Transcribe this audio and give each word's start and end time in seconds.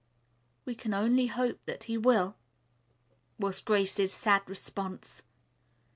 "We 0.65 0.73
can 0.73 0.95
only 0.95 1.27
hope 1.27 1.59
that 1.67 1.83
he 1.83 1.95
will," 1.95 2.35
was 3.37 3.61
Grace's 3.61 4.11
sad 4.11 4.41
response. 4.49 5.21